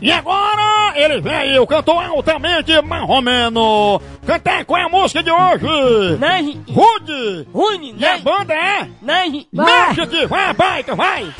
[0.00, 4.00] E agora ele veio, cantou altamente marromeno.
[4.26, 6.16] Cantar qual é a música de hoje?
[6.18, 7.46] Nani, Rude!
[7.52, 8.88] Rune, E a banda é?
[9.52, 11.32] Mexe aqui, vai, baita, vai!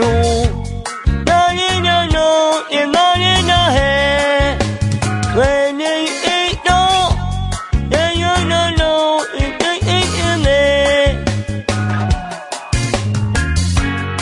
[0.00, 0.59] O,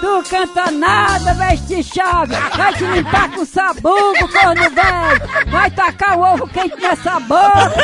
[0.00, 2.34] Tu canta nada, veste chave.
[2.56, 5.50] Vai te limpar com sabugo, corno velho.
[5.50, 7.74] Vai tacar o ovo quente nessa boca.